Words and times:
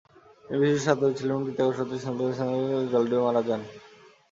তিনি 0.45 0.57
বিশিষ্ট 0.61 0.85
সাঁতারু 0.87 1.13
ছিলেন 1.19 1.37
কিন্তু 1.37 1.53
তা 1.57 1.63
সত্ত্বেও 1.67 1.85
পুকুরে 1.87 2.01
স্নান 2.01 2.15
করার 2.19 2.37
সময়ে 2.39 2.91
জলে 2.91 3.07
ডুবে 3.09 3.25
মারা 3.25 3.41
যান। 3.47 3.61